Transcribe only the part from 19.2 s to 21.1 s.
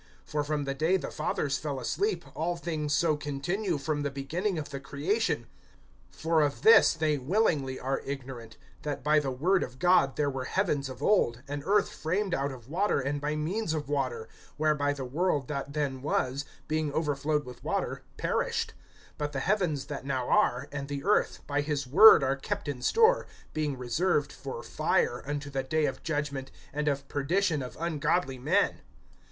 the heavens that now are, and the